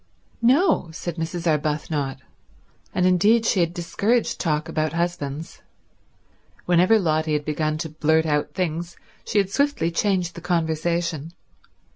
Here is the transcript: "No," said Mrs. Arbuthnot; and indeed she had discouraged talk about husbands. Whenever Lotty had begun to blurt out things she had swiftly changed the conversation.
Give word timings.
"No," 0.41 0.89
said 0.91 1.17
Mrs. 1.17 1.45
Arbuthnot; 1.45 2.17
and 2.91 3.05
indeed 3.05 3.45
she 3.45 3.59
had 3.59 3.71
discouraged 3.71 4.39
talk 4.39 4.67
about 4.67 4.93
husbands. 4.93 5.61
Whenever 6.65 6.97
Lotty 6.97 7.33
had 7.33 7.45
begun 7.45 7.77
to 7.77 7.89
blurt 7.89 8.25
out 8.25 8.55
things 8.55 8.97
she 9.23 9.37
had 9.37 9.51
swiftly 9.51 9.91
changed 9.91 10.33
the 10.33 10.41
conversation. 10.41 11.33